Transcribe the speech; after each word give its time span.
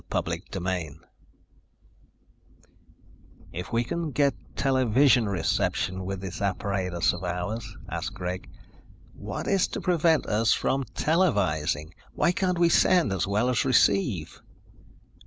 CHAPTER 0.11 0.37
SIX 0.51 0.93
"If 3.53 3.71
we 3.71 3.83
can 3.83 4.09
get 4.09 4.33
television 4.55 5.29
reception 5.29 6.05
with 6.05 6.21
this 6.21 6.41
apparatus 6.41 7.13
of 7.13 7.23
ours," 7.23 7.77
asked 7.87 8.15
Greg, 8.15 8.49
"what 9.13 9.45
is 9.45 9.67
to 9.67 9.79
prevent 9.79 10.25
us 10.25 10.53
from 10.53 10.85
televising? 10.95 11.91
Why 12.13 12.31
can't 12.31 12.57
we 12.57 12.67
send 12.69 13.13
as 13.13 13.27
well 13.27 13.47
as 13.47 13.63
receive?" 13.63 14.41